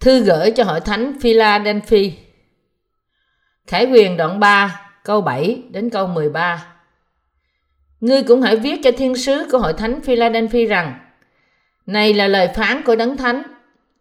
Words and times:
Thư 0.00 0.20
gửi 0.20 0.50
cho 0.50 0.64
hội 0.64 0.80
thánh 0.80 1.12
Philadelphia. 1.20 2.10
Khải 3.66 3.86
quyền 3.86 4.16
đoạn 4.16 4.40
3 4.40 4.90
câu 5.04 5.20
7 5.20 5.62
đến 5.70 5.90
câu 5.90 6.06
13 6.06 6.66
Ngươi 8.00 8.22
cũng 8.22 8.42
hãy 8.42 8.56
viết 8.56 8.80
cho 8.82 8.90
thiên 8.98 9.16
sứ 9.16 9.48
của 9.52 9.58
hội 9.58 9.72
thánh 9.72 10.00
Philadelphia 10.00 10.66
rằng, 10.66 10.94
Này 11.86 12.14
là 12.14 12.28
lời 12.28 12.48
phán 12.54 12.82
của 12.82 12.96
đấng 12.96 13.16
thánh. 13.16 13.42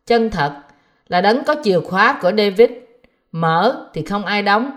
Chân 0.05 0.29
thật 0.29 0.61
là 1.07 1.21
đấng 1.21 1.43
có 1.43 1.55
chìa 1.63 1.79
khóa 1.79 2.19
của 2.21 2.31
David. 2.37 2.69
Mở 3.31 3.89
thì 3.93 4.01
không 4.01 4.25
ai 4.25 4.41
đóng 4.41 4.71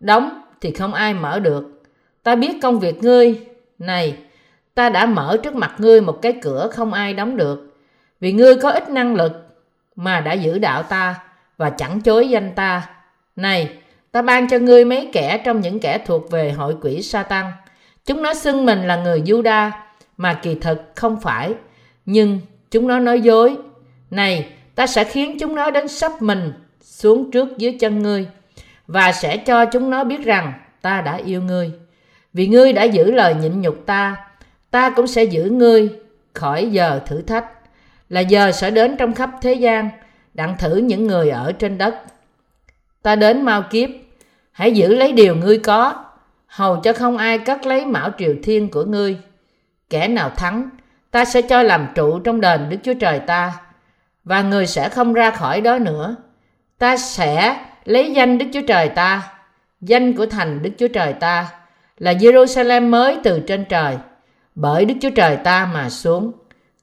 Đóng 0.00 0.42
thì 0.60 0.70
không 0.70 0.94
ai 0.94 1.14
mở 1.14 1.40
được. 1.40 1.82
Ta 2.22 2.34
biết 2.34 2.56
công 2.62 2.80
việc 2.80 3.02
ngươi. 3.02 3.40
Này, 3.78 4.16
ta 4.74 4.88
đã 4.88 5.06
mở 5.06 5.36
trước 5.42 5.54
mặt 5.54 5.74
ngươi 5.78 6.00
một 6.00 6.22
cái 6.22 6.38
cửa 6.42 6.68
không 6.72 6.92
ai 6.92 7.14
đóng 7.14 7.36
được. 7.36 7.76
Vì 8.20 8.32
ngươi 8.32 8.54
có 8.56 8.70
ít 8.70 8.88
năng 8.88 9.14
lực 9.14 9.45
mà 9.96 10.20
đã 10.20 10.32
giữ 10.32 10.58
đạo 10.58 10.82
ta 10.82 11.14
Và 11.56 11.70
chẳng 11.70 12.00
chối 12.00 12.28
danh 12.28 12.52
ta. 12.54 12.88
Này, 13.36 13.70
ta 14.12 14.22
ban 14.22 14.48
cho 14.48 14.58
ngươi 14.58 14.84
mấy 14.84 15.10
kẻ 15.12 15.42
trong 15.44 15.60
những 15.60 15.80
kẻ 15.80 15.98
thuộc 16.06 16.30
về 16.30 16.52
hội 16.52 16.76
quỷ 16.80 17.02
sa 17.02 17.22
tăng 17.22 17.52
chúng 18.06 18.22
nó 18.22 18.34
xưng 18.34 18.66
mình 18.66 18.86
là 18.86 18.96
người 18.96 19.20
Juda 19.20 19.70
mà 20.16 20.34
kỳ 20.34 20.54
thực 20.54 20.82
không 20.94 21.20
phải, 21.20 21.54
nhưng 22.06 22.40
chúng 22.70 22.88
nó 22.88 22.98
nói 22.98 23.20
dối. 23.20 23.56
Này, 24.10 24.48
ta 24.74 24.86
sẽ 24.86 25.04
khiến 25.04 25.38
chúng 25.40 25.54
nó 25.54 25.70
đến 25.70 25.88
sắp 25.88 26.22
mình 26.22 26.52
xuống 26.80 27.30
trước 27.30 27.58
dưới 27.58 27.76
chân 27.80 28.02
ngươi 28.02 28.28
và 28.86 29.12
sẽ 29.12 29.36
cho 29.36 29.64
chúng 29.64 29.90
nó 29.90 30.04
biết 30.04 30.24
rằng 30.24 30.52
ta 30.82 31.00
đã 31.00 31.16
yêu 31.16 31.42
ngươi. 31.42 31.70
Vì 32.32 32.46
ngươi 32.46 32.72
đã 32.72 32.82
giữ 32.82 33.10
lời 33.10 33.34
nhịn 33.34 33.60
nhục 33.60 33.86
ta 33.86 34.16
ta 34.70 34.90
cũng 34.90 35.06
sẽ 35.06 35.24
giữ 35.24 35.44
ngươi 35.44 35.88
khỏi 36.34 36.68
giờ 36.70 37.00
thử 37.06 37.22
thách 37.22 37.46
là 38.08 38.20
giờ 38.20 38.52
sẽ 38.52 38.70
đến 38.70 38.96
trong 38.96 39.14
khắp 39.14 39.30
thế 39.42 39.54
gian, 39.54 39.90
đặng 40.34 40.56
thử 40.58 40.76
những 40.76 41.06
người 41.06 41.30
ở 41.30 41.52
trên 41.52 41.78
đất. 41.78 41.94
Ta 43.02 43.16
đến 43.16 43.42
mau 43.42 43.62
kiếp, 43.70 43.90
hãy 44.52 44.72
giữ 44.72 44.94
lấy 44.94 45.12
điều 45.12 45.36
ngươi 45.36 45.58
có, 45.58 46.04
hầu 46.46 46.76
cho 46.76 46.92
không 46.92 47.16
ai 47.16 47.38
cất 47.38 47.66
lấy 47.66 47.86
mão 47.86 48.10
triều 48.18 48.34
thiên 48.42 48.70
của 48.70 48.84
ngươi. 48.84 49.18
Kẻ 49.90 50.08
nào 50.08 50.30
thắng, 50.30 50.68
ta 51.10 51.24
sẽ 51.24 51.42
cho 51.42 51.62
làm 51.62 51.86
trụ 51.94 52.18
trong 52.18 52.40
đền 52.40 52.68
đức 52.68 52.76
chúa 52.82 52.94
trời 52.94 53.18
ta, 53.18 53.52
và 54.24 54.42
người 54.42 54.66
sẽ 54.66 54.88
không 54.88 55.12
ra 55.12 55.30
khỏi 55.30 55.60
đó 55.60 55.78
nữa. 55.78 56.16
Ta 56.78 56.96
sẽ 56.96 57.60
lấy 57.84 58.12
danh 58.12 58.38
đức 58.38 58.46
chúa 58.52 58.62
trời 58.68 58.88
ta, 58.88 59.22
danh 59.80 60.12
của 60.12 60.26
thành 60.26 60.62
đức 60.62 60.70
chúa 60.78 60.88
trời 60.88 61.12
ta, 61.12 61.48
là 61.98 62.12
jerusalem 62.12 62.90
mới 62.90 63.16
từ 63.24 63.40
trên 63.40 63.64
trời, 63.64 63.96
bởi 64.54 64.84
đức 64.84 64.94
chúa 65.00 65.10
trời 65.10 65.36
ta 65.36 65.68
mà 65.74 65.90
xuống 65.90 66.32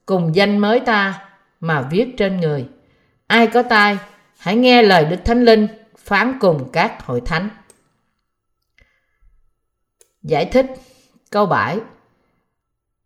cùng 0.06 0.34
danh 0.34 0.58
mới 0.58 0.80
ta 0.80 1.24
mà 1.60 1.88
viết 1.90 2.14
trên 2.16 2.40
người. 2.40 2.66
Ai 3.26 3.46
có 3.46 3.62
tai, 3.62 3.98
hãy 4.38 4.56
nghe 4.56 4.82
lời 4.82 5.04
đức 5.04 5.16
thánh 5.24 5.44
linh 5.44 5.68
phán 5.98 6.38
cùng 6.40 6.68
các 6.72 7.02
hội 7.02 7.20
thánh. 7.20 7.48
Giải 10.22 10.44
thích 10.44 10.66
Câu 11.30 11.46
7 11.46 11.78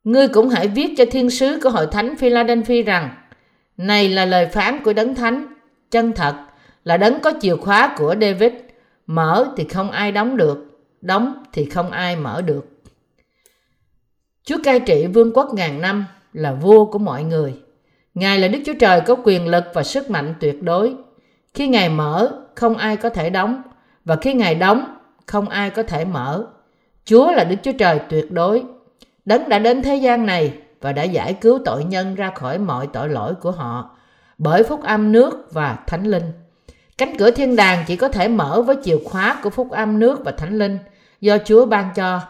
Ngươi 0.04 0.28
cũng 0.28 0.48
hãy 0.48 0.68
viết 0.68 0.94
cho 0.96 1.04
thiên 1.10 1.30
sứ 1.30 1.60
của 1.62 1.70
hội 1.70 1.88
thánh 1.92 2.16
Philadelphia 2.16 2.82
rằng, 2.82 3.14
Này 3.76 4.08
là 4.08 4.24
lời 4.24 4.46
phán 4.46 4.84
của 4.84 4.92
đấng 4.92 5.14
thánh. 5.14 5.46
Chân 5.90 6.12
thật 6.12 6.34
là 6.84 6.96
đấng 6.96 7.20
có 7.20 7.32
chìa 7.40 7.56
khóa 7.56 7.94
của 7.98 8.14
David. 8.20 8.52
Mở 9.06 9.54
thì 9.56 9.64
không 9.64 9.90
ai 9.90 10.12
đóng 10.12 10.36
được, 10.36 10.84
Đóng 11.00 11.44
thì 11.52 11.64
không 11.64 11.90
ai 11.90 12.16
mở 12.16 12.42
được. 12.42 12.66
Chúa 14.44 14.56
cai 14.64 14.80
trị 14.80 15.06
vương 15.06 15.32
quốc 15.34 15.54
ngàn 15.54 15.80
năm 15.80 16.06
là 16.38 16.52
vua 16.52 16.84
của 16.84 16.98
mọi 16.98 17.24
người 17.24 17.54
Ngài 18.14 18.38
là 18.38 18.48
Đức 18.48 18.58
Chúa 18.66 18.74
Trời 18.80 19.00
có 19.00 19.16
quyền 19.24 19.48
lực 19.48 19.64
và 19.74 19.82
sức 19.82 20.10
mạnh 20.10 20.34
tuyệt 20.40 20.62
đối 20.62 20.94
Khi 21.54 21.68
Ngài 21.68 21.88
mở, 21.88 22.32
không 22.54 22.76
ai 22.76 22.96
có 22.96 23.10
thể 23.10 23.30
đóng 23.30 23.62
Và 24.04 24.16
khi 24.16 24.34
Ngài 24.34 24.54
đóng, 24.54 24.96
không 25.26 25.48
ai 25.48 25.70
có 25.70 25.82
thể 25.82 26.04
mở 26.04 26.46
Chúa 27.04 27.32
là 27.32 27.44
Đức 27.44 27.56
Chúa 27.62 27.72
Trời 27.72 28.00
tuyệt 28.08 28.32
đối. 28.32 28.64
Đấng 29.24 29.48
đã 29.48 29.58
đến 29.58 29.82
thế 29.82 29.96
gian 29.96 30.26
này 30.26 30.52
và 30.80 30.92
đã 30.92 31.02
giải 31.02 31.34
cứu 31.34 31.58
tội 31.64 31.84
nhân 31.84 32.14
ra 32.14 32.30
khỏi 32.34 32.58
mọi 32.58 32.86
tội 32.92 33.08
lỗi 33.08 33.34
của 33.34 33.50
họ 33.50 33.96
bởi 34.38 34.62
phúc 34.62 34.82
âm 34.82 35.12
nước 35.12 35.52
và 35.52 35.78
thánh 35.86 36.04
linh. 36.04 36.32
Cánh 36.98 37.16
cửa 37.18 37.30
thiên 37.30 37.56
đàng 37.56 37.84
chỉ 37.86 37.96
có 37.96 38.08
thể 38.08 38.28
mở 38.28 38.62
với 38.62 38.76
chìa 38.84 38.96
khóa 39.04 39.40
của 39.42 39.50
phúc 39.50 39.70
âm 39.70 39.98
nước 39.98 40.24
và 40.24 40.32
thánh 40.32 40.58
linh 40.58 40.78
do 41.20 41.38
Chúa 41.44 41.66
ban 41.66 41.94
cho. 41.94 42.20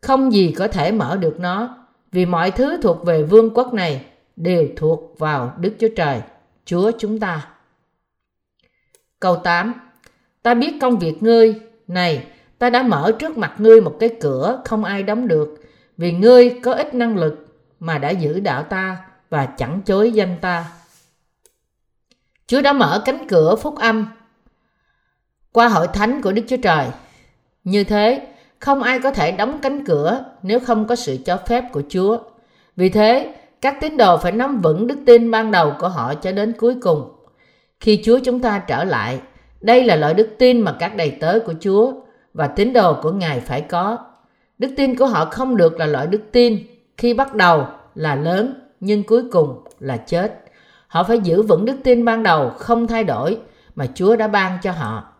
Không 0.00 0.32
gì 0.32 0.54
có 0.58 0.68
thể 0.68 0.92
mở 0.92 1.16
được 1.16 1.40
nó 1.40 1.83
vì 2.14 2.26
mọi 2.26 2.50
thứ 2.50 2.78
thuộc 2.82 3.04
về 3.04 3.22
vương 3.22 3.54
quốc 3.54 3.74
này 3.74 4.04
đều 4.36 4.68
thuộc 4.76 5.18
vào 5.18 5.54
Đức 5.58 5.74
Chúa 5.78 5.88
Trời, 5.96 6.22
Chúa 6.64 6.90
chúng 6.98 7.20
ta. 7.20 7.48
Câu 9.20 9.36
8 9.36 9.74
Ta 10.42 10.54
biết 10.54 10.74
công 10.80 10.98
việc 10.98 11.22
ngươi, 11.22 11.60
này, 11.86 12.26
ta 12.58 12.70
đã 12.70 12.82
mở 12.82 13.12
trước 13.18 13.38
mặt 13.38 13.54
ngươi 13.58 13.80
một 13.80 13.96
cái 14.00 14.10
cửa 14.20 14.62
không 14.64 14.84
ai 14.84 15.02
đóng 15.02 15.28
được 15.28 15.54
vì 15.96 16.12
ngươi 16.12 16.60
có 16.62 16.72
ít 16.72 16.94
năng 16.94 17.16
lực 17.16 17.46
mà 17.80 17.98
đã 17.98 18.10
giữ 18.10 18.40
đạo 18.40 18.62
ta 18.62 18.96
và 19.30 19.46
chẳng 19.46 19.80
chối 19.84 20.12
danh 20.12 20.36
ta 20.40 20.72
chúa 22.46 22.60
đã 22.60 22.72
mở 22.72 23.02
cánh 23.04 23.28
cửa 23.28 23.56
phúc 23.56 23.74
âm 23.78 24.06
qua 25.52 25.68
hội 25.68 25.88
thánh 25.94 26.22
của 26.22 26.32
đức 26.32 26.42
chúa 26.48 26.56
trời 26.56 26.88
như 27.64 27.84
thế 27.84 28.33
không 28.64 28.82
ai 28.82 28.98
có 28.98 29.10
thể 29.10 29.32
đóng 29.32 29.58
cánh 29.62 29.84
cửa 29.84 30.24
nếu 30.42 30.60
không 30.60 30.86
có 30.86 30.94
sự 30.94 31.16
cho 31.24 31.36
phép 31.46 31.64
của 31.72 31.82
chúa 31.88 32.18
vì 32.76 32.88
thế, 32.88 33.34
các 33.60 33.76
tín 33.80 33.96
đồ 33.96 34.18
phải 34.18 34.32
nắm 34.32 34.60
vững 34.60 34.86
đức 34.86 34.98
tin 35.06 35.30
ban 35.30 35.50
đầu 35.50 35.72
của 35.78 35.88
họ 35.88 36.14
cho 36.14 36.32
đến 36.32 36.52
cuối 36.58 36.74
cùng 36.82 37.12
khi 37.80 38.02
chúa 38.04 38.18
chúng 38.24 38.40
ta 38.40 38.58
trở 38.58 38.84
lại, 38.84 39.20
đây 39.60 39.84
là 39.84 39.96
loại 39.96 40.14
đức 40.14 40.28
tin 40.38 40.60
mà 40.60 40.76
các 40.78 40.96
đầy 40.96 41.10
tớ 41.10 41.38
của 41.46 41.54
chúa 41.60 41.92
và 42.34 42.46
tín 42.46 42.72
đồ 42.72 42.96
của 43.02 43.12
Ngài 43.12 43.40
phải 43.40 43.60
có. 43.60 43.98
Đức 44.58 44.68
tin 44.76 44.96
của 44.96 45.06
họ 45.06 45.24
không 45.24 45.56
được 45.56 45.78
là 45.78 45.86
loại 45.86 46.06
đức 46.06 46.22
tin 46.32 46.58
khi 46.96 47.14
bắt 47.14 47.34
đầu 47.34 47.66
là 47.94 48.14
lớn 48.14 48.54
nhưng 48.80 49.02
cuối 49.02 49.22
cùng 49.32 49.64
là 49.80 49.96
chết. 49.96 50.40
Họ 50.86 51.02
phải 51.02 51.18
giữ 51.18 51.42
vững 51.42 51.64
đức 51.64 51.76
tin 51.84 52.04
ban 52.04 52.22
đầu 52.22 52.50
không 52.50 52.86
thay 52.86 53.04
đổi 53.04 53.38
mà 53.74 53.86
Chúa 53.94 54.16
đã 54.16 54.28
ban 54.28 54.58
cho 54.62 54.72
họ. 54.72 55.13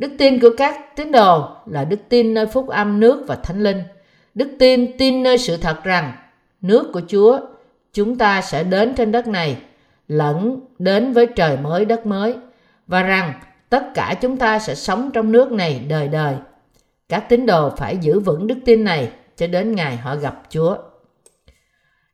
Đức 0.00 0.12
tin 0.18 0.40
của 0.40 0.50
các 0.56 0.96
tín 0.96 1.12
đồ 1.12 1.48
là 1.66 1.84
đức 1.84 2.00
tin 2.08 2.34
nơi 2.34 2.46
phúc 2.46 2.68
âm 2.68 3.00
nước 3.00 3.24
và 3.26 3.34
thánh 3.34 3.62
linh. 3.62 3.82
Đức 4.34 4.48
tin 4.58 4.98
tin 4.98 5.22
nơi 5.22 5.38
sự 5.38 5.56
thật 5.56 5.84
rằng 5.84 6.12
nước 6.60 6.90
của 6.92 7.00
Chúa 7.08 7.40
chúng 7.92 8.18
ta 8.18 8.42
sẽ 8.42 8.64
đến 8.64 8.94
trên 8.94 9.12
đất 9.12 9.26
này 9.26 9.56
lẫn 10.08 10.60
đến 10.78 11.12
với 11.12 11.26
trời 11.26 11.56
mới 11.56 11.84
đất 11.84 12.06
mới 12.06 12.34
và 12.86 13.02
rằng 13.02 13.32
tất 13.68 13.82
cả 13.94 14.14
chúng 14.20 14.36
ta 14.36 14.58
sẽ 14.58 14.74
sống 14.74 15.10
trong 15.10 15.32
nước 15.32 15.52
này 15.52 15.84
đời 15.88 16.08
đời. 16.08 16.34
Các 17.08 17.28
tín 17.28 17.46
đồ 17.46 17.70
phải 17.76 17.96
giữ 17.96 18.20
vững 18.20 18.46
đức 18.46 18.58
tin 18.64 18.84
này 18.84 19.10
cho 19.36 19.46
đến 19.46 19.74
ngày 19.74 19.96
họ 19.96 20.16
gặp 20.16 20.42
Chúa. 20.50 20.76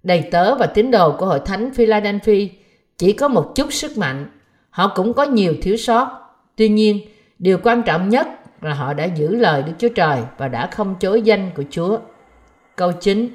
Đầy 0.02 0.28
tớ 0.30 0.54
và 0.54 0.66
tín 0.66 0.90
đồ 0.90 1.16
của 1.18 1.26
hội 1.26 1.40
thánh 1.44 1.70
Philadelphia 1.74 2.48
chỉ 2.98 3.12
có 3.12 3.28
một 3.28 3.52
chút 3.54 3.72
sức 3.72 3.98
mạnh, 3.98 4.26
họ 4.70 4.92
cũng 4.96 5.12
có 5.12 5.22
nhiều 5.22 5.54
thiếu 5.62 5.76
sót. 5.76 6.08
Tuy 6.56 6.68
nhiên, 6.68 7.00
điều 7.38 7.58
quan 7.62 7.82
trọng 7.82 8.08
nhất 8.08 8.28
là 8.60 8.74
họ 8.74 8.94
đã 8.94 9.04
giữ 9.04 9.36
lời 9.36 9.62
Đức 9.62 9.72
Chúa 9.78 9.88
Trời 9.88 10.18
và 10.38 10.48
đã 10.48 10.66
không 10.66 10.94
chối 11.00 11.22
danh 11.22 11.50
của 11.56 11.64
Chúa. 11.70 11.98
Câu 12.76 12.92
9 12.92 13.28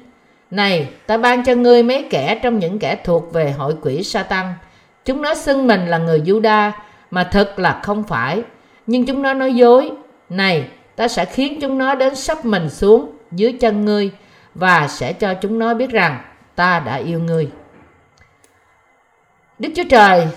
Này, 0.50 0.88
ta 1.06 1.16
ban 1.16 1.44
cho 1.44 1.54
ngươi 1.54 1.82
mấy 1.82 2.06
kẻ 2.10 2.40
trong 2.42 2.58
những 2.58 2.78
kẻ 2.78 2.96
thuộc 3.04 3.32
về 3.32 3.50
hội 3.50 3.76
quỷ 3.82 4.02
Satan. 4.02 4.46
Chúng 5.04 5.22
nó 5.22 5.34
xưng 5.34 5.66
mình 5.66 5.86
là 5.86 5.98
người 5.98 6.20
Juda 6.20 6.70
mà 7.10 7.24
thật 7.24 7.58
là 7.58 7.80
không 7.82 8.02
phải 8.02 8.42
nhưng 8.86 9.06
chúng 9.06 9.22
nó 9.22 9.34
nói 9.34 9.54
dối 9.54 9.92
này 10.28 10.68
ta 10.96 11.08
sẽ 11.08 11.24
khiến 11.24 11.58
chúng 11.60 11.78
nó 11.78 11.94
đến 11.94 12.14
sắp 12.14 12.44
mình 12.44 12.70
xuống 12.70 13.16
dưới 13.32 13.52
chân 13.60 13.84
ngươi 13.84 14.10
và 14.54 14.88
sẽ 14.88 15.12
cho 15.12 15.34
chúng 15.34 15.58
nó 15.58 15.74
biết 15.74 15.90
rằng 15.90 16.20
ta 16.54 16.80
đã 16.80 16.94
yêu 16.94 17.20
ngươi 17.20 17.50
đức 19.58 19.68
chúa 19.76 19.84
trời 19.90 20.28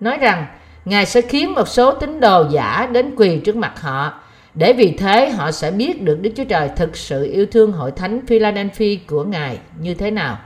nói 0.00 0.18
rằng 0.18 0.46
ngài 0.84 1.06
sẽ 1.06 1.20
khiến 1.20 1.54
một 1.54 1.68
số 1.68 1.92
tín 1.92 2.20
đồ 2.20 2.44
giả 2.50 2.88
đến 2.92 3.14
quỳ 3.16 3.40
trước 3.44 3.56
mặt 3.56 3.80
họ 3.80 4.12
để 4.54 4.72
vì 4.72 4.96
thế 4.98 5.30
họ 5.30 5.50
sẽ 5.50 5.70
biết 5.70 6.02
được 6.02 6.18
đức 6.20 6.30
chúa 6.36 6.44
trời 6.44 6.70
thực 6.76 6.96
sự 6.96 7.32
yêu 7.32 7.46
thương 7.46 7.72
hội 7.72 7.90
thánh 7.90 8.26
philadelphia 8.26 8.96
của 9.06 9.24
ngài 9.24 9.58
như 9.78 9.94
thế 9.94 10.10
nào 10.10 10.38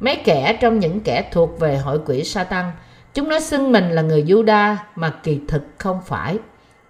mấy 0.00 0.16
kẻ 0.16 0.58
trong 0.60 0.78
những 0.78 1.00
kẻ 1.00 1.28
thuộc 1.32 1.60
về 1.60 1.76
hội 1.76 2.00
quỷ 2.06 2.24
Satan, 2.24 2.70
Chúng 3.14 3.28
nói 3.28 3.40
xưng 3.40 3.72
mình 3.72 3.90
là 3.90 4.02
người 4.02 4.22
Juda 4.22 4.76
mà 4.94 5.10
kỳ 5.22 5.40
thực 5.48 5.62
không 5.78 6.00
phải, 6.06 6.38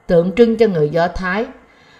tượng 0.06 0.32
trưng 0.34 0.56
cho 0.56 0.66
người 0.66 0.88
Do 0.88 1.08
Thái, 1.08 1.46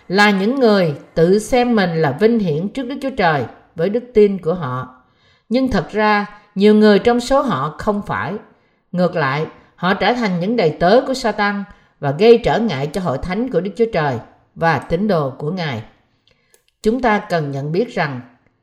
là 0.08 0.30
những 0.30 0.60
người 0.60 0.94
tự 1.14 1.38
xem 1.38 1.76
mình 1.76 1.90
là 1.90 2.16
vinh 2.20 2.38
hiển 2.38 2.68
trước 2.68 2.82
Đức 2.82 2.94
Chúa 3.02 3.10
Trời 3.16 3.44
với 3.74 3.88
đức 3.88 4.04
tin 4.14 4.38
của 4.38 4.54
họ. 4.54 5.02
Nhưng 5.48 5.70
thật 5.70 5.90
ra, 5.90 6.26
nhiều 6.54 6.74
người 6.74 6.98
trong 6.98 7.20
số 7.20 7.42
họ 7.42 7.74
không 7.78 8.02
phải. 8.06 8.34
Ngược 8.92 9.16
lại, 9.16 9.46
họ 9.84 9.94
trở 9.94 10.12
thành 10.12 10.40
những 10.40 10.56
đầy 10.56 10.70
tớ 10.70 11.00
của 11.06 11.14
Satan 11.14 11.64
và 12.00 12.10
gây 12.18 12.38
trở 12.38 12.58
ngại 12.58 12.86
cho 12.86 13.00
hội 13.00 13.18
thánh 13.18 13.50
của 13.50 13.60
Đức 13.60 13.70
Chúa 13.76 13.84
Trời 13.92 14.18
và 14.54 14.78
tín 14.78 15.08
đồ 15.08 15.30
của 15.38 15.50
Ngài. 15.50 15.82
Chúng 16.82 17.00
ta 17.00 17.18
cần 17.18 17.50
nhận 17.50 17.72
biết 17.72 17.94
rằng, 17.94 18.20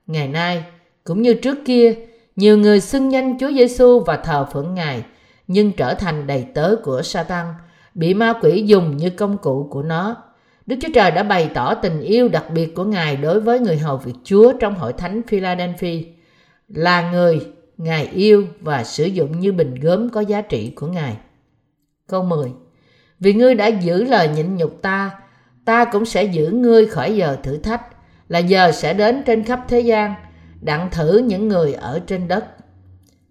ngày 0.08 0.28
nay 0.28 0.64
cũng 1.04 1.22
như 1.22 1.34
trước 1.34 1.58
kia, 1.66 1.94
nhiều 2.36 2.58
người 2.58 2.80
xưng 2.80 3.12
danh 3.12 3.38
Chúa 3.40 3.52
Giêsu 3.52 4.00
và 4.00 4.18
thờ 4.18 4.46
phượng 4.54 4.74
Ngài 4.74 5.04
nhưng 5.48 5.72
trở 5.72 5.94
thành 5.94 6.28
đầy 6.28 6.46
tớ 6.54 6.76
của 6.84 7.02
Satan, 7.02 7.46
bị 7.94 8.14
ma 8.14 8.34
quỷ 8.42 8.64
dùng 8.66 8.98
như 8.98 9.10
công 9.10 9.38
cụ 9.38 9.68
của 9.72 9.84
nó. 9.84 10.16
Đức 10.66 10.76
Chúa 10.82 10.90
Trời 10.94 11.12
đã 11.12 11.24
bày 11.24 11.50
tỏ 11.54 11.76
tình 11.76 12.02
yêu 12.02 12.30
đặc 12.30 12.46
biệt 12.54 12.76
của 12.76 12.84
Ngài 12.84 13.16
đối 13.16 13.40
với 13.40 13.60
người 13.60 13.78
hầu 13.78 13.98
việc 13.98 14.16
Chúa 14.24 14.54
trong 14.60 14.76
hội 14.76 14.94
thánh 14.94 15.22
Philadelphia, 15.28 16.04
là 16.68 17.12
người 17.12 17.42
Ngài 17.84 18.08
yêu 18.08 18.48
và 18.60 18.84
sử 18.84 19.06
dụng 19.06 19.40
như 19.40 19.52
bình 19.52 19.76
gớm 19.76 20.10
có 20.10 20.22
giá 20.22 20.42
trị 20.42 20.72
của 20.76 20.88
Ngài. 20.88 21.18
Câu 22.08 22.24
10 22.24 22.52
Vì 23.20 23.34
ngươi 23.34 23.56
đã 23.56 23.68
giữ 23.68 24.04
lời 24.04 24.30
nhịn 24.36 24.56
nhục 24.56 24.82
ta, 24.82 25.12
ta 25.66 25.86
cũng 25.86 26.06
sẽ 26.06 26.24
giữ 26.24 26.52
ngươi 26.52 26.86
khỏi 26.86 27.16
giờ 27.16 27.38
thử 27.44 27.58
thách, 27.58 27.82
là 28.28 28.40
giờ 28.40 28.72
sẽ 28.72 28.94
đến 28.94 29.24
trên 29.26 29.44
khắp 29.44 29.60
thế 29.68 29.80
gian, 29.80 30.14
đặng 30.62 30.90
thử 30.92 31.18
những 31.18 31.48
người 31.48 31.74
ở 31.74 32.00
trên 32.08 32.28
đất. 32.28 32.46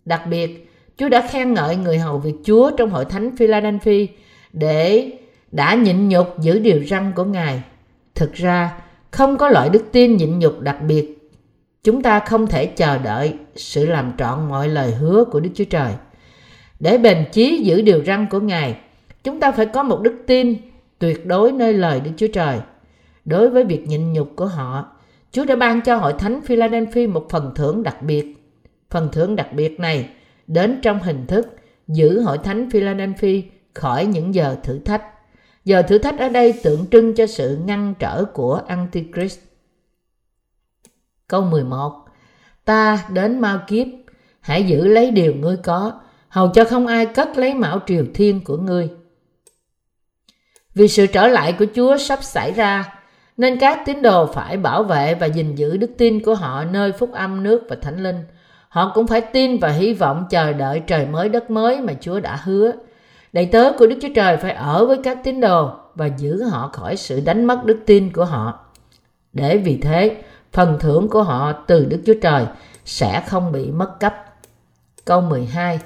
Đặc 0.05 0.23
biệt, 0.31 0.71
Chúa 0.97 1.09
đã 1.09 1.27
khen 1.31 1.55
ngợi 1.55 1.77
người 1.77 1.99
hầu 1.99 2.19
việc 2.19 2.35
Chúa 2.45 2.71
trong 2.77 2.91
hội 2.91 3.05
thánh 3.05 3.37
Philadelphia 3.37 4.07
để 4.53 5.13
đã 5.53 5.75
nhịn 5.75 6.09
nhục 6.09 6.41
giữ 6.41 6.59
điều 6.59 6.85
răn 6.85 7.13
của 7.17 7.25
Ngài. 7.25 7.63
Thực 8.15 8.33
ra, 8.33 8.83
không 9.11 9.37
có 9.37 9.49
loại 9.49 9.69
đức 9.69 9.85
tin 9.93 10.17
nhịn 10.17 10.39
nhục 10.39 10.61
đặc 10.61 10.83
biệt. 10.83 11.20
Chúng 11.85 12.03
ta 12.03 12.21
không 12.21 12.47
thể 12.47 12.67
chờ 12.67 12.99
đợi 12.99 13.35
sự 13.57 13.87
làm 13.87 14.13
trọn 14.19 14.49
mọi 14.49 14.69
lời 14.69 14.95
hứa 14.95 15.25
của 15.25 15.41
Đức 15.41 15.51
Chúa 15.55 15.65
Trời. 15.65 15.93
Để 16.81 16.99
bền 16.99 17.25
chí 17.33 17.63
giữ 17.65 17.83
điều 17.83 18.05
răn 18.05 18.27
của 18.31 18.41
Ngài, 18.41 18.77
chúng 19.25 19.41
ta 19.41 19.53
phải 19.53 19.67
có 19.67 19.83
một 19.83 20.01
đức 20.03 20.15
tin 20.27 20.57
tuyệt 20.99 21.27
đối 21.27 21.53
nơi 21.53 21.73
lời 21.73 22.01
Đức 22.01 22.11
Chúa 22.17 22.27
Trời. 22.33 22.59
Đối 23.25 23.51
với 23.51 23.65
việc 23.65 23.89
nhịn 23.89 24.13
nhục 24.13 24.37
của 24.37 24.47
họ, 24.47 24.93
Chúa 25.33 25.45
đã 25.45 25.57
ban 25.57 25.81
cho 25.81 25.97
hội 25.97 26.13
thánh 26.19 26.41
Philadelphia 26.41 27.07
một 27.07 27.27
phần 27.31 27.53
thưởng 27.55 27.83
đặc 27.83 28.03
biệt. 28.03 28.37
Phần 28.91 29.09
thưởng 29.13 29.37
đặc 29.37 29.53
biệt 29.53 29.81
này 29.81 30.09
đến 30.47 30.79
trong 30.83 30.99
hình 30.99 31.27
thức 31.27 31.57
giữ 31.89 32.21
hội 32.21 32.39
thánh 32.39 32.71
Philadelphia 32.71 33.43
khỏi 33.75 34.07
những 34.07 34.35
giờ 34.35 34.57
thử 34.63 34.79
thách. 34.79 35.03
Giờ 35.65 35.83
thử 35.83 35.99
thách 35.99 36.19
ở 36.19 36.29
đây 36.29 36.55
tượng 36.63 36.87
trưng 36.91 37.15
cho 37.15 37.27
sự 37.27 37.59
ngăn 37.65 37.95
trở 37.99 38.25
của 38.25 38.61
Antichrist. 38.67 39.39
Câu 41.31 41.43
11 41.43 41.93
Ta 42.65 43.05
đến 43.09 43.41
mau 43.41 43.59
kiếp, 43.67 43.87
hãy 44.41 44.63
giữ 44.63 44.87
lấy 44.87 45.11
điều 45.11 45.35
ngươi 45.35 45.57
có, 45.57 45.93
hầu 46.29 46.49
cho 46.49 46.65
không 46.65 46.87
ai 46.87 47.07
cất 47.07 47.37
lấy 47.37 47.55
mão 47.55 47.81
triều 47.87 48.05
thiên 48.15 48.45
của 48.45 48.57
ngươi. 48.57 48.89
Vì 50.75 50.89
sự 50.89 51.07
trở 51.07 51.29
lại 51.29 51.53
của 51.53 51.67
Chúa 51.75 51.97
sắp 51.97 52.25
xảy 52.25 52.53
ra, 52.53 52.95
nên 53.37 53.59
các 53.59 53.83
tín 53.87 54.03
đồ 54.03 54.27
phải 54.27 54.57
bảo 54.57 54.83
vệ 54.83 55.15
và 55.15 55.27
gìn 55.27 55.55
giữ 55.55 55.77
đức 55.77 55.91
tin 55.99 56.23
của 56.23 56.35
họ 56.35 56.65
nơi 56.65 56.93
phúc 56.93 57.13
âm 57.13 57.43
nước 57.43 57.63
và 57.69 57.77
thánh 57.83 58.03
linh. 58.03 58.25
Họ 58.69 58.93
cũng 58.95 59.07
phải 59.07 59.21
tin 59.21 59.59
và 59.59 59.69
hy 59.69 59.93
vọng 59.93 60.27
chờ 60.31 60.53
đợi 60.53 60.83
trời 60.87 61.07
mới 61.07 61.29
đất 61.29 61.51
mới 61.51 61.81
mà 61.81 61.93
Chúa 62.01 62.21
đã 62.21 62.41
hứa. 62.45 62.73
Đầy 63.33 63.47
tớ 63.47 63.73
của 63.79 63.87
Đức 63.87 63.97
Chúa 64.03 64.15
Trời 64.15 64.37
phải 64.37 64.53
ở 64.53 64.87
với 64.87 64.99
các 65.05 65.19
tín 65.25 65.41
đồ 65.41 65.71
và 65.95 66.07
giữ 66.07 66.43
họ 66.43 66.71
khỏi 66.73 66.97
sự 66.97 67.21
đánh 67.21 67.45
mất 67.45 67.65
đức 67.65 67.79
tin 67.87 68.13
của 68.13 68.25
họ. 68.25 68.59
Để 69.33 69.59
vì 69.59 69.79
thế, 69.83 70.17
phần 70.53 70.79
thưởng 70.81 71.09
của 71.09 71.23
họ 71.23 71.53
từ 71.53 71.85
Đức 71.85 72.01
Chúa 72.07 72.15
Trời 72.23 72.47
sẽ 72.85 73.23
không 73.27 73.53
bị 73.53 73.71
mất 73.71 74.01
cấp. 74.01 74.15
Câu 75.05 75.21
12 75.21 75.81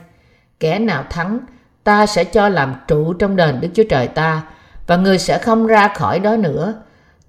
Kẻ 0.61 0.79
nào 0.79 1.05
thắng, 1.11 1.39
ta 1.85 2.07
sẽ 2.07 2.25
cho 2.25 2.49
làm 2.49 2.75
trụ 2.89 3.13
trong 3.13 3.37
đền 3.37 3.61
Đức 3.61 3.69
Chúa 3.75 3.85
Trời 3.89 4.09
ta, 4.09 4.43
và 4.87 4.97
người 4.97 5.19
sẽ 5.19 5.39
không 5.39 5.67
ra 5.67 5.89
khỏi 5.89 6.21
đó 6.21 6.37
nữa. 6.37 6.75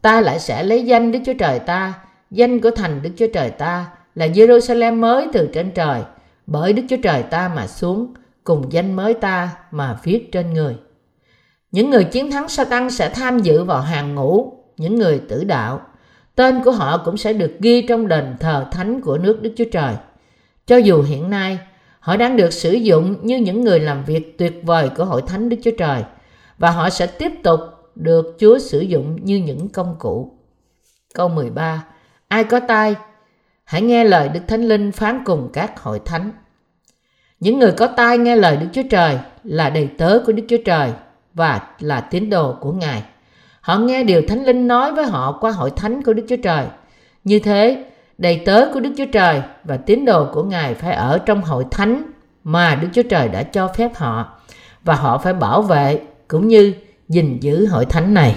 Ta 0.01 0.21
lại 0.21 0.39
sẽ 0.39 0.63
lấy 0.63 0.85
danh 0.85 1.11
Đức 1.11 1.19
Chúa 1.25 1.33
Trời 1.39 1.59
ta, 1.59 1.93
danh 2.31 2.61
của 2.61 2.71
thành 2.71 3.01
Đức 3.01 3.09
Chúa 3.17 3.27
Trời 3.33 3.49
ta, 3.49 3.85
là 4.15 4.27
Jerusalem 4.27 4.99
mới 4.99 5.27
từ 5.33 5.49
trên 5.53 5.71
trời, 5.71 6.01
bởi 6.47 6.73
Đức 6.73 6.83
Chúa 6.89 6.97
Trời 7.03 7.23
ta 7.23 7.51
mà 7.55 7.67
xuống, 7.67 8.13
cùng 8.43 8.71
danh 8.71 8.93
mới 8.93 9.13
ta 9.13 9.49
mà 9.71 9.97
viết 10.03 10.31
trên 10.31 10.53
người. 10.53 10.77
Những 11.71 11.89
người 11.89 12.03
chiến 12.03 12.31
thắng 12.31 12.49
Satan 12.49 12.89
sẽ 12.89 13.09
tham 13.09 13.39
dự 13.39 13.63
vào 13.63 13.81
hàng 13.81 14.15
ngũ 14.15 14.53
những 14.77 14.95
người 14.95 15.21
tử 15.29 15.43
đạo. 15.43 15.81
Tên 16.35 16.63
của 16.63 16.71
họ 16.71 17.01
cũng 17.05 17.17
sẽ 17.17 17.33
được 17.33 17.51
ghi 17.59 17.81
trong 17.81 18.07
đền 18.07 18.35
thờ 18.39 18.65
thánh 18.71 19.01
của 19.01 19.17
nước 19.17 19.41
Đức 19.41 19.53
Chúa 19.57 19.65
Trời. 19.71 19.95
Cho 20.65 20.77
dù 20.77 21.01
hiện 21.01 21.29
nay 21.29 21.59
họ 21.99 22.17
đang 22.17 22.37
được 22.37 22.53
sử 22.53 22.71
dụng 22.73 23.27
như 23.27 23.37
những 23.37 23.63
người 23.63 23.79
làm 23.79 24.03
việc 24.03 24.37
tuyệt 24.37 24.61
vời 24.63 24.89
của 24.97 25.05
hội 25.05 25.21
thánh 25.27 25.49
Đức 25.49 25.57
Chúa 25.63 25.71
Trời 25.77 26.03
và 26.57 26.71
họ 26.71 26.89
sẽ 26.89 27.07
tiếp 27.07 27.31
tục 27.43 27.59
được 27.95 28.35
Chúa 28.39 28.59
sử 28.59 28.79
dụng 28.79 29.25
như 29.25 29.37
những 29.37 29.69
công 29.69 29.95
cụ. 29.99 30.31
Câu 31.13 31.29
13 31.29 31.83
Ai 32.27 32.43
có 32.43 32.59
tai, 32.59 32.95
hãy 33.63 33.81
nghe 33.81 34.03
lời 34.03 34.29
Đức 34.29 34.39
Thánh 34.47 34.61
Linh 34.61 34.91
phán 34.91 35.21
cùng 35.25 35.49
các 35.53 35.79
hội 35.79 36.01
thánh. 36.05 36.31
Những 37.39 37.59
người 37.59 37.71
có 37.71 37.87
tai 37.87 38.17
nghe 38.17 38.35
lời 38.35 38.57
Đức 38.57 38.67
Chúa 38.73 38.83
Trời 38.89 39.19
là 39.43 39.69
đầy 39.69 39.89
tớ 39.97 40.19
của 40.25 40.31
Đức 40.31 40.43
Chúa 40.49 40.63
Trời 40.65 40.93
và 41.33 41.67
là 41.79 42.01
tín 42.01 42.29
đồ 42.29 42.55
của 42.61 42.71
Ngài. 42.71 43.03
Họ 43.65 43.77
nghe 43.77 44.03
điều 44.03 44.21
Thánh 44.27 44.45
Linh 44.45 44.67
nói 44.67 44.91
với 44.91 45.05
họ 45.05 45.37
qua 45.41 45.51
hội 45.51 45.71
thánh 45.75 46.03
của 46.03 46.13
Đức 46.13 46.25
Chúa 46.29 46.35
Trời. 46.43 46.65
Như 47.23 47.39
thế, 47.39 47.85
đầy 48.17 48.41
tớ 48.45 48.65
của 48.73 48.79
Đức 48.79 48.89
Chúa 48.97 49.05
Trời 49.11 49.41
và 49.63 49.77
tín 49.77 50.05
đồ 50.05 50.27
của 50.33 50.43
Ngài 50.43 50.73
phải 50.73 50.93
ở 50.93 51.19
trong 51.25 51.41
hội 51.41 51.65
thánh 51.71 52.03
mà 52.43 52.75
Đức 52.75 52.87
Chúa 52.93 53.03
Trời 53.03 53.29
đã 53.29 53.43
cho 53.43 53.67
phép 53.67 53.95
họ 53.95 54.39
và 54.83 54.95
họ 54.95 55.17
phải 55.17 55.33
bảo 55.33 55.61
vệ 55.61 55.99
cũng 56.27 56.47
như 56.47 56.73
gìn 57.09 57.37
giữ 57.41 57.67
hội 57.67 57.85
thánh 57.85 58.13
này 58.13 58.35